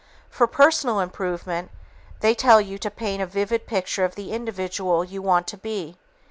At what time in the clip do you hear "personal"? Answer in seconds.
0.47-0.99